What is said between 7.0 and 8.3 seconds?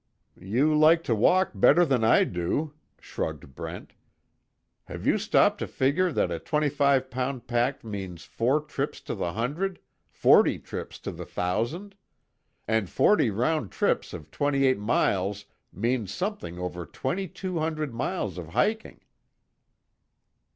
pound pack means